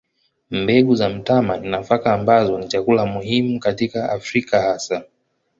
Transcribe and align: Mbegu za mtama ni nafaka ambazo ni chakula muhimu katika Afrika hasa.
Mbegu 0.51 0.95
za 0.95 1.09
mtama 1.09 1.57
ni 1.57 1.69
nafaka 1.69 2.13
ambazo 2.13 2.57
ni 2.57 2.67
chakula 2.67 3.05
muhimu 3.05 3.59
katika 3.59 4.09
Afrika 4.11 4.61
hasa. 4.61 5.03